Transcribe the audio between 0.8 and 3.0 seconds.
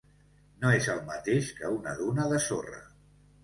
el mateix que una duna de sorra.